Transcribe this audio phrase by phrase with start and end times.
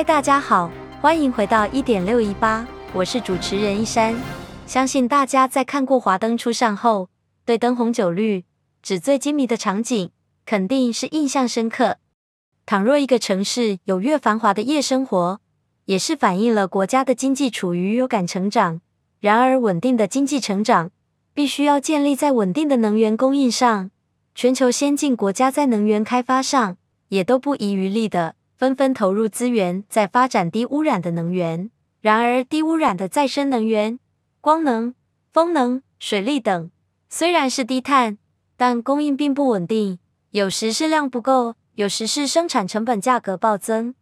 [0.00, 0.70] 嗨，大家好，
[1.02, 4.18] 欢迎回到一点六一八，我是主持人一山。
[4.66, 7.10] 相信大家在看过华灯初上后，
[7.44, 8.46] 对灯红酒绿、
[8.80, 10.10] 纸醉金迷的场景，
[10.46, 11.98] 肯定是印象深刻。
[12.64, 15.38] 倘若一个城市有越繁华的夜生活，
[15.84, 18.80] 也是反映了国家的经济处于有感成长。
[19.20, 20.90] 然而，稳定的经济成长
[21.34, 23.90] 必须要建立在稳定的能源供应上。
[24.34, 28.36] 全球先进国家在能源开发上也都不遗余力的。
[28.60, 31.70] 纷纷投入资源在发展低污染的能源。
[32.02, 33.98] 然而，低污染的再生能源，
[34.42, 34.94] 光能、
[35.32, 36.70] 风能、水力等，
[37.08, 38.18] 虽然是低碳，
[38.58, 39.98] 但供应并不稳定，
[40.32, 43.94] 有时是量不够，有时是生产成本价格暴增。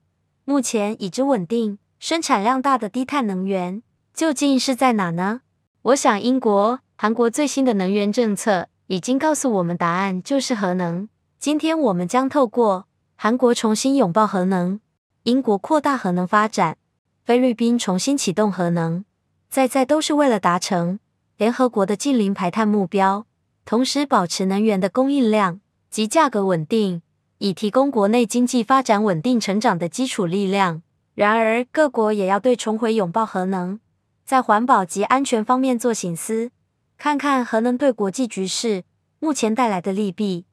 [0.45, 3.81] 目前已知稳定、生产量大的低碳能源，
[4.13, 5.43] 究竟是在哪呢？
[5.83, 11.09] 我想，英国、韩国最新的能源政策已经告诉我们答案，就是核能。
[11.39, 12.88] 今天我们将透过
[13.21, 14.79] 韩国重新拥抱核能，
[15.25, 16.77] 英国扩大核能发展，
[17.25, 19.05] 菲律宾重新启动核能，
[19.51, 21.01] 在在都是为了达成
[21.37, 23.27] 联合国的净零排碳目标，
[23.65, 25.59] 同时保持能源的供应量
[25.91, 27.03] 及价格稳定，
[27.39, 30.83] 以提供国内经济发展稳定成长的基础力量。
[31.17, 33.81] 然而，各国也要对重回拥抱核能，
[34.25, 36.53] 在环保及安全方面做省思，
[36.97, 38.85] 看看核能对国际局势
[39.19, 40.45] 目前带来的利弊。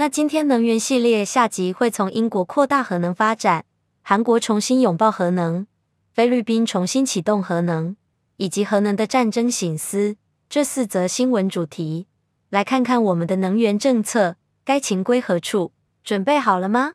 [0.00, 3.64] 那今天能源系列下集会从英国扩大核能发展、
[4.00, 5.66] 韩国重新拥抱核能、
[6.12, 7.96] 菲律宾重新启动核能，
[8.36, 10.14] 以及核能的战争醒思
[10.48, 12.06] 这四则新闻主题，
[12.48, 15.72] 来看看我们的能源政策该情归何处？
[16.04, 16.92] 准备好了吗？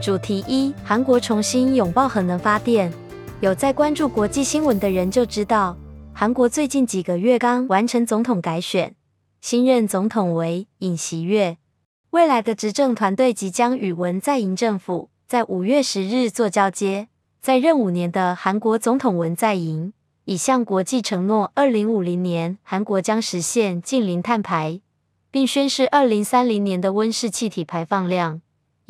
[0.00, 2.90] 主题一：韩国重新拥抱核能发电。
[3.40, 5.76] 有在关注国际新闻的人就知道，
[6.14, 8.94] 韩国最近几个月刚完成总统改选，
[9.42, 11.58] 新任总统为尹锡悦。
[12.10, 17.08] 未来的执政团队即将与文在寅政府在五月十日做交接。
[17.42, 19.92] 在任五年的韩国总统文在寅
[20.24, 24.80] 已向国际承诺，二零五零年韩国将实现净零碳排，
[25.30, 28.40] 并宣示二零三零年的温室气体排放量。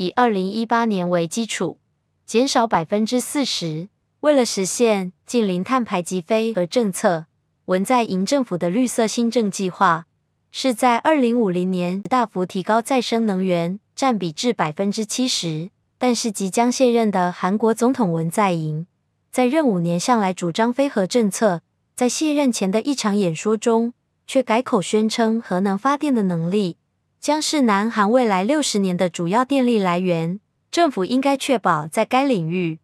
[0.01, 1.77] 以二零一八年为基础，
[2.25, 3.91] 减少百分之四十。
[4.21, 7.27] 为了实现近零碳排及非核政策，
[7.67, 10.07] 文在寅政府的绿色新政计划
[10.51, 15.69] 是在二零五零年大幅提高再生能源占比至百分之七十。
[15.99, 18.87] 但是即将卸任的韩国总统文在寅，
[19.31, 21.61] 在任五年向来主张非核政策，
[21.95, 23.93] 在卸任前的一场演说中，
[24.27, 26.79] 却改口宣称核能发电的能力。
[27.21, 32.79] 将是南韩未来六十年的主要电力来源，政府应该确保在该领域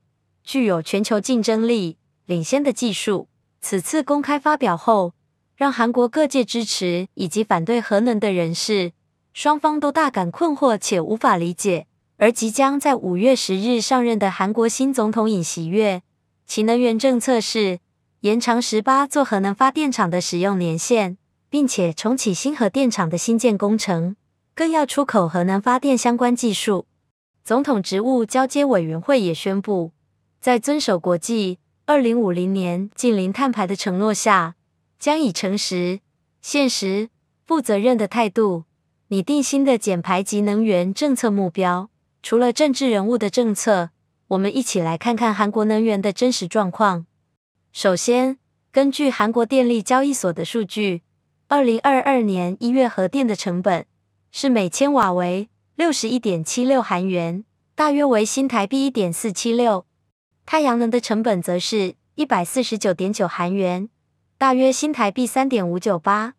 [0.44, 3.28] 具有全球竞争力、领先的技术。
[3.62, 5.14] 此次公开发表后，
[5.56, 8.92] 让韩国各界支持以及反对核能的人士
[9.32, 11.86] 双方都大感困惑且无法理解。
[12.18, 16.02] 而即将在五月十日上任的韩国新总统尹锡悦，
[16.46, 17.78] 其能源政策是
[18.20, 21.16] 延长十八座核能发电厂的使用年限，
[21.48, 24.14] 并且重启新核电厂的新建工程。
[24.56, 26.86] 更要出口核能发电相关技术。
[27.44, 29.92] 总统职务交接委员会也宣布，
[30.40, 34.56] 在遵守国际二零五零年净零碳排的承诺下，
[34.98, 36.00] 将以诚实、
[36.40, 37.10] 现实、
[37.46, 38.64] 负责任的态度
[39.08, 41.90] 拟定新的减排及能源政策目标。
[42.22, 43.90] 除了政治人物的政策，
[44.28, 47.04] 我们一起来看看韩国能源的真实状况。
[47.72, 48.38] 首先，
[48.72, 51.02] 根据韩国电力交易所的数据，
[51.46, 53.84] 二零二二年一月核电的成本。
[54.38, 57.42] 是每千瓦为六十一点七六韩元，
[57.74, 59.86] 大约为新台币一点四七六。
[60.44, 63.88] 太阳能的成本则是一百四十九点九韩元，
[64.36, 66.34] 大约新台币三点五九八。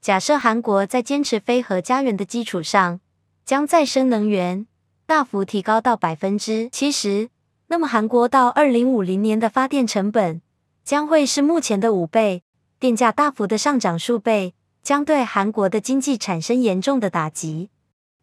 [0.00, 3.00] 假设韩国在坚持非核家园的基础上，
[3.44, 4.68] 将再生能源
[5.04, 7.28] 大幅提高到百分之七十，
[7.66, 10.40] 那么韩国到二零五零年的发电成本
[10.84, 12.44] 将会是目前的五倍，
[12.78, 14.54] 电价大幅的上涨数倍。
[14.82, 17.70] 将对韩国的经济产生严重的打击。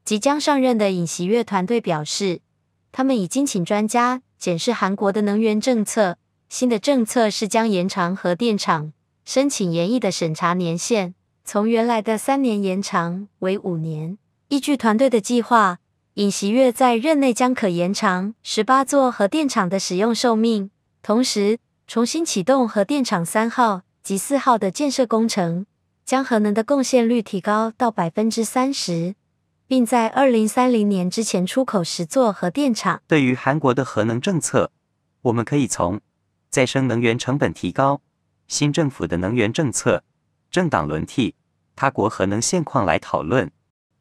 [0.04, 2.42] 即将上任的尹锡悦团队表示，
[2.92, 6.18] 他们已经请专家检视韩国的能源政策。
[6.50, 8.92] 新的政策是将延长核电厂
[9.24, 11.14] 申请延役的审查年限，
[11.46, 14.18] 从原来的三年延长为五年。
[14.48, 15.78] 依据团队的计划，
[16.16, 20.72] 尹锡悦在任内将可延长十八座核电厂的使用寿命，
[21.04, 25.68] 同时重新启动核电厂三号及四号的建设工程。
[26.10, 29.14] 将核能的贡献率提高到百分之三十，
[29.68, 33.04] 并在二零三零年之前出口十座核电厂。
[33.06, 34.72] 对于韩国的核能政策，
[35.22, 36.02] 我们可以从
[36.50, 38.02] 再生能源成本提高、
[38.48, 40.04] 新政府的能源政策、
[40.50, 41.36] 政党轮替、
[41.76, 43.52] 他国核能现况来讨论。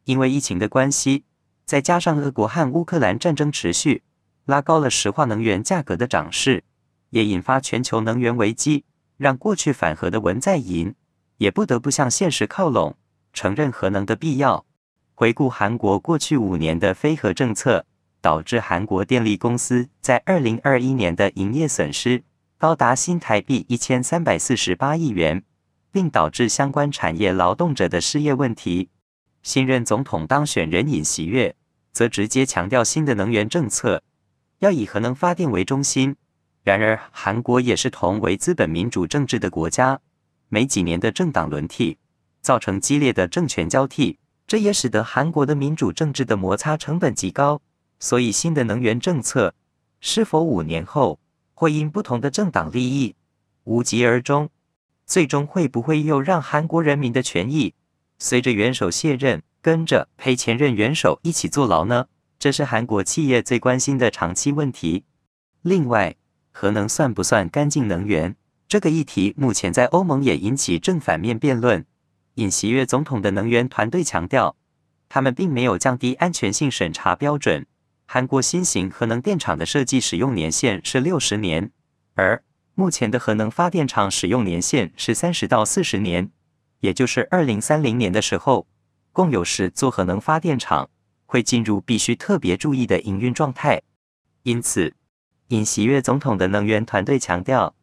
[0.05, 1.25] 因为疫情的关系，
[1.67, 4.03] 再加上俄国和乌克兰战争持续，
[4.47, 6.65] 拉高了石化能源价格的涨势，
[7.11, 8.87] 也引发全球能源危机，
[9.19, 10.95] 让过去反核的文在寅
[11.39, 12.95] 也不得不向现实靠拢，
[13.33, 14.67] 承认核能的必要。
[15.15, 17.85] 回顾韩国过去五年的非核政策，
[18.21, 22.23] 导致韩国电力公司在二零二一年的营业损失
[22.57, 25.43] 高达新台币一千三百四十八亿元，
[25.91, 28.91] 并导致相关产业劳动者的失业问题。
[29.43, 31.55] 新任总统当选人尹锡悦
[31.93, 34.03] 则直接强调新的能源政策
[34.59, 36.17] 要以核能发电为中心。
[36.65, 40.01] 然而，韩国也是同为资本民主政治的国家，
[40.49, 41.99] 每几年的政党轮替
[42.41, 47.61] 造成激烈的政权交替，这也使得韩国的民主政治的摩擦成本极高。
[48.01, 49.55] 所以，新的能源政策
[50.01, 51.19] 是否五年后
[51.55, 53.17] 会因不同的政党利益
[53.65, 54.49] 无疾而终，
[55.05, 57.75] 最终会不会又让韩国人民的权益
[58.19, 62.07] 随着元首卸任，跟着陪前任元首一起坐牢呢？
[62.39, 65.05] 这是韩国企业最关心的长期问题。
[65.63, 66.15] 另外，
[66.53, 68.37] 核能算不算干净能源？
[68.69, 71.87] 这个议题目前在欧盟也引起正反面辩论。
[72.35, 74.55] 尹锡悦总统的能源团队强调，
[75.09, 77.67] 他们并没有降低安全性审查标准。
[78.05, 81.71] 韩国新型核能电厂的设计使用年限是六十年，
[82.15, 82.43] 而
[82.75, 86.31] 目前的核能发电厂使用年限是三十到四十年，
[86.81, 88.67] 也就是二零三零年的时候，
[89.13, 90.91] 共有十座核能发电厂
[91.25, 93.81] 会进入必须特别注意的营运状态。
[94.43, 94.95] 因此，
[95.49, 97.75] 尹锡悦总统的能源团队强调，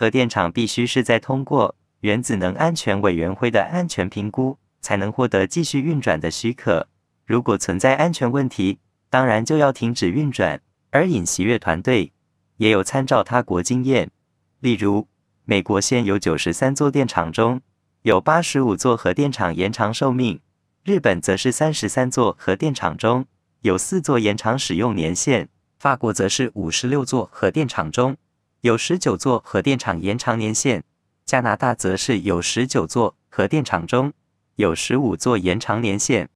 [0.00, 6.88] 核电厂必须是在通过原子能安全委员会的安全评估，才能获得继续运转的许可。
[7.26, 8.78] 如果存在安全问题，
[9.10, 12.14] 当然就要停止运转，而尹锡悦团队
[12.56, 14.10] 也有参照他国经验，
[14.60, 15.06] 例如
[15.44, 17.60] 美国现有九十三座电厂中
[18.00, 20.40] 有八十五座核电厂延长寿命，
[20.82, 23.26] 日本则是三十三座核电厂中
[23.60, 28.16] 有四座延长使用年限，法国则是五十六座核电厂中
[28.62, 30.82] 有十九座核电厂延长年限，
[31.24, 34.12] 加拿大则是有十九座核电厂中
[34.56, 36.28] 有十五座延长年限。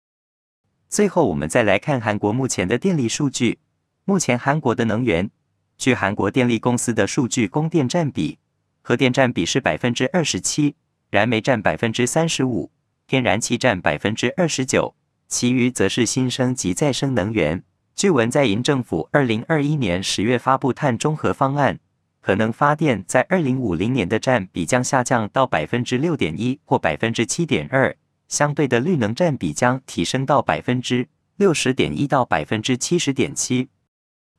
[0.89, 3.59] 最后，我们再来看韩国目前的电力数据。
[4.07, 5.31] 目前，韩国的能源，
[5.77, 8.39] 据韩国电力公司的数据，供电占比，
[8.81, 10.77] 核电占比是百分之二十七，
[11.11, 12.71] 燃煤占百分之三十五，
[13.07, 14.95] 天然气占百分之二十九，
[15.29, 17.63] 其余则是新生及再生能源。
[17.95, 21.79] 据文在寅政府二零二一年十月发布碳中和方案，
[22.25, 27.95] 可能发电在二零五零年的占比将下降到百分之六点一或百分之七点二。
[28.29, 31.07] 相对的绿能占比将提升到百分之
[31.37, 33.69] 六十点一到百分之七十点七。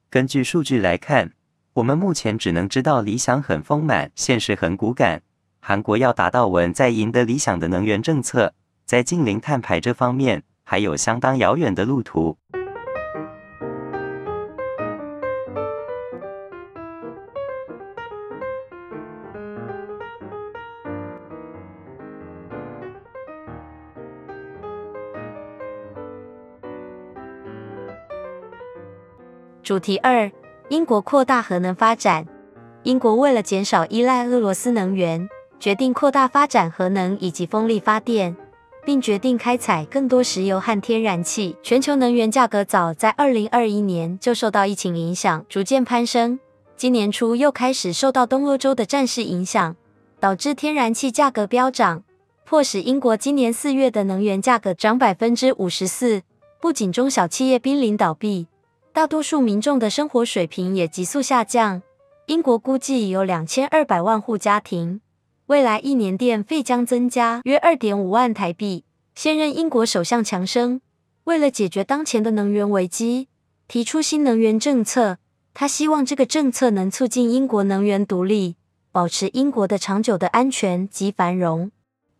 [0.09, 1.33] 根据数据来看，
[1.73, 5.21] 我们目前只能知道理想很丰满，现实很骨感。
[5.59, 12.35] 韩国要达到文在寅的理想的能源政策，在近零碳排这方面还有相当遥远的路途。
[29.65, 30.31] 主题二：
[30.69, 32.23] 英国扩大核能发展。
[32.83, 35.27] 英国为了减少依赖俄罗斯能源，
[35.59, 38.37] 决定扩大发展核能以及风力发电，
[38.85, 41.57] 并决定开采更多石油和天然气。
[41.63, 46.39] 全球能源价格早在2021年就受到疫情影响，逐渐攀升。
[46.77, 49.75] 今年初又开始受到东欧洲的战事影响，
[50.19, 52.03] 导致天然气价格飙涨，
[52.45, 56.21] 迫使英国今年四月的能源价格涨百分之五十四。
[56.61, 58.45] 不仅中小企业濒临倒闭。
[58.95, 61.81] 大多数民众的生活水平也急速下降。
[62.27, 65.01] 英国估计有两千二百万户家庭，
[65.47, 68.85] 未来一年电费将增加约二点五万台币。
[69.13, 70.79] 现任英国首相强生
[71.25, 73.27] 为了解决当前的能源危机，
[73.67, 75.17] 提出新能源政策。
[75.53, 78.55] 他希望这个政策能促进英国能源独立，
[78.93, 81.69] 保持英国的长久的安全及繁荣。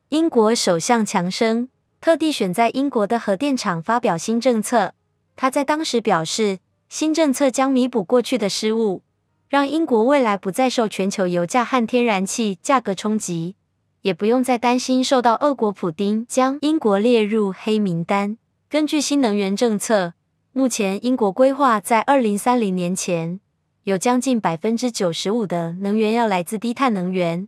[0.10, 1.70] 英国首相强生
[2.02, 4.94] 特地选在英国的核电厂发表新政策。
[5.38, 9.02] 他在当时表示，新政策将弥补过去的失误，
[9.50, 13.56] 让英国未来不再受全球油价和天然气价格冲击，
[14.02, 18.38] 也不用再担心受到俄国普丁将英国列入黑名单。
[18.70, 20.14] 根据新能源政策，
[20.54, 23.40] 目前英国规划在二零三零年前，
[23.84, 27.48] 有将近百分之九十五的能源要来自低碳能源，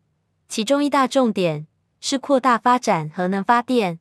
[0.50, 1.68] 其中一大重点
[2.02, 4.00] 是扩大发展核能发电。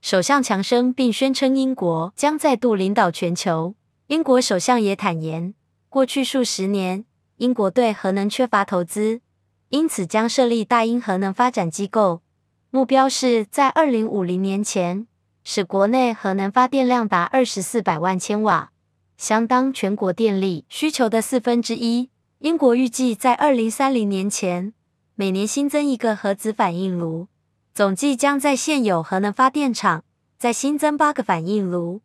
[0.00, 3.74] 首相强生并宣称英国将再度领导全球。
[4.12, 5.54] 英国首相也坦言，
[5.88, 7.06] 过去数十年，
[7.38, 9.22] 英国对核能缺乏投资，
[9.70, 12.20] 因此将设立大英核能发展机构，
[12.68, 15.06] 目标是在二零五零年前，
[15.42, 18.72] 使国内核能发电量达二十四百万千瓦，
[19.16, 22.10] 相当全国电力需求的四分之一。
[22.40, 24.74] 英国预计在二零三零年前，
[25.14, 27.28] 每年新增一个核子反应炉，
[27.72, 30.04] 总计将在现有核能发电厂
[30.36, 32.02] 再新增八个反应炉。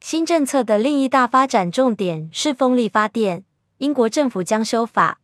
[0.00, 3.44] 新政策的另一大发展重点是风力发电。
[3.78, 5.18] 英国政府将修法，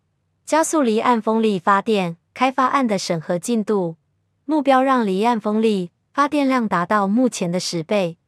[0.45, 3.97] 加速离岸风力发电开发案的审核进度，
[4.45, 8.19] 目标让离岸风力发电量达到目前的十倍。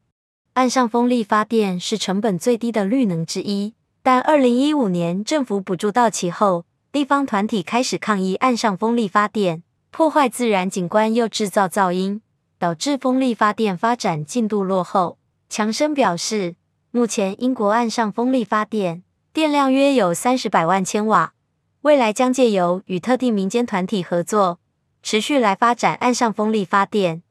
[0.53, 9.61] 岸上风力发电是成本最低的绿能之一，但二零一五年政府补助到期后，地方团体开始抗议岸上风力发电
[9.91, 12.21] 破坏自然景观又制造噪音，
[12.57, 15.17] 导致风力发电发展进度落后。
[15.49, 16.55] 强生表示，
[16.91, 21.33] 目前英国岸上风力发电电量约有三十百万千瓦，
[21.81, 24.59] 未来将借由与特定民间团体合作，
[25.03, 27.21] 持续来发展岸上风力发电，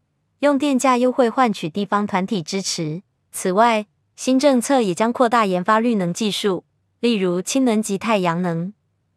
[0.40, 3.02] 用电价优惠换取地方团体支持。
[3.32, 6.64] 此外，新政策也将扩大研发绿能技术，
[7.00, 8.72] 例如氢能及太阳能，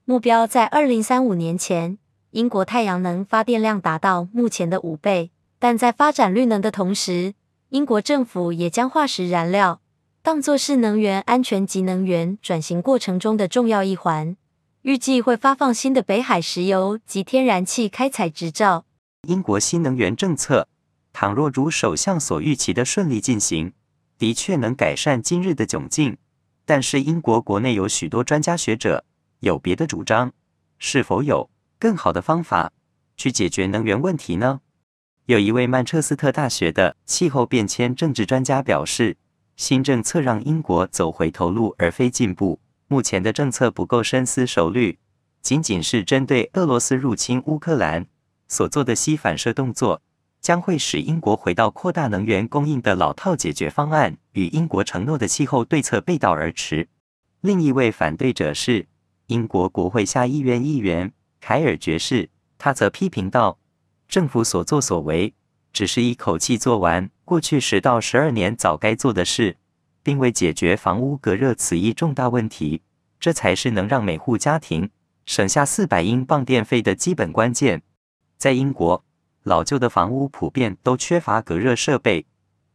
[0.06, 1.98] 目标在二零三五年前，
[2.32, 5.32] 英国太阳能发电量达到目前的五倍。
[5.60, 7.34] 但在发展绿能的同时，
[7.70, 9.82] 英国政府也将化石燃料
[10.22, 14.38] 当作是能源安全及能源转型过程中的重要一环，
[14.84, 18.86] 预计会发放新的北海石油及天然气开采执照。
[19.28, 20.70] 英国新能源政策，
[21.12, 23.74] 倘若如首相所预期的顺利进行，
[24.18, 26.18] 的确能改善今日的窘境。
[26.66, 29.04] 但是英国国内有许多专家学者
[29.40, 30.32] 有别的主张，
[30.78, 32.72] 是否有更好的方法
[33.18, 34.62] 去解决能源问题呢？
[35.28, 39.18] 有一位曼彻斯特大学的气候变迁政治专家表示，
[39.58, 42.62] 新政策让英国走回头路而非进步。
[42.88, 44.98] 目前的政策不够深思熟虑，
[45.42, 48.06] 仅仅是针对俄罗斯入侵乌克兰
[48.48, 50.02] 所做的膝反射动作，
[50.40, 56.88] 将会使英国回到扩大能源供应的老套解决方案，与英国承诺的气候对策背道而驰。
[57.42, 58.88] 另一位反对者是
[59.26, 63.60] 英国国会下议院议员凯尔爵士，他则批评道。
[64.08, 65.34] 政府所作所为，
[65.74, 69.58] 只是一口气做完过去十到十二年早该做的事，
[70.02, 72.82] 并未解决房屋隔热此一重大问题。
[73.20, 74.90] 这才是能让每户家庭
[75.26, 77.82] 省下四百英镑电费的基本关键。
[78.38, 79.04] 在英国，
[79.44, 82.28] 老旧的房屋普遍都缺乏隔热设备，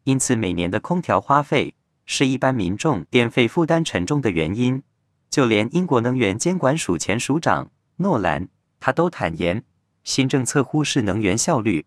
[0.04, 1.74] 因此每年的空调花费
[2.04, 4.82] 是一般民众电费负担沉重的原因。
[5.30, 8.48] 就连英国能源监管署前署长诺兰，
[8.80, 9.64] 他都坦言。
[10.04, 11.86] 新政策忽视能源效率。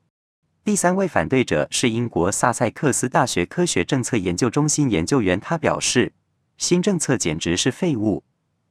[0.63, 6.13] 第三位反对者是英国萨塞克斯大学科学政策研究中心研究员，他表示，
[6.57, 8.23] 新政策简直是废物，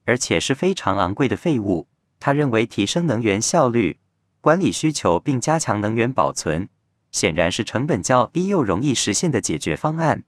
[0.04, 1.86] 而且是非常昂贵的废物。
[2.18, 3.98] 他认为提升能源效率、
[4.40, 6.68] 管理需求并加强能源保存，
[7.12, 10.24] 显然是成本较低又容易实现的解决方案。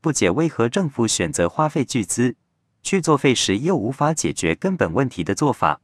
[0.00, 2.36] 不解为何政府选择花费巨资
[2.82, 5.82] 去做费时又无法解决根本问题的做法。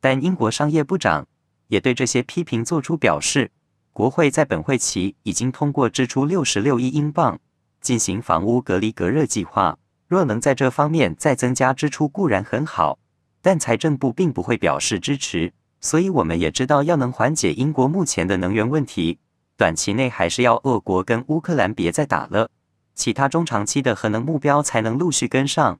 [0.00, 1.26] 但英国商业部长。
[1.70, 3.50] 也对这些批评作出表示。
[3.92, 7.40] 国会在本会期已经通过支出六十六亿英镑
[7.80, 9.76] 进行房屋隔离隔热计划。
[10.06, 12.98] 若能在这方面再增加支出固然很好，
[13.42, 15.52] 但财政部并不会表示支持。
[15.80, 19.18] 所以我们也知道，要能缓解英国目前的能源问题，
[19.56, 22.50] 短期内还是要俄国跟乌克兰别再打了，
[22.94, 25.78] 其他中长期的核能目标才能陆续跟上。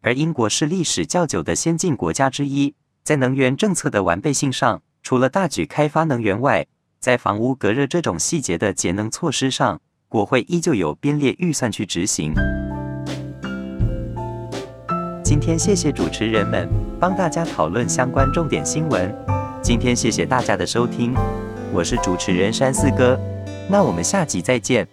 [0.00, 4.82] 而英国是历史较久的先进国家之一，在能源政策的完备性上。
[5.02, 6.64] 除了大举开发能源外，
[7.00, 12.32] 在房屋隔热这种细节的节能措施上，国会依旧有编列预算去执行。
[15.24, 16.68] 今天谢谢主持人们
[17.00, 19.12] 帮大家讨论相关重点新闻。
[19.60, 21.14] 今天谢谢大家的收听，
[21.72, 23.18] 我是主持人山四哥，
[23.68, 24.86] 那我们下集再见。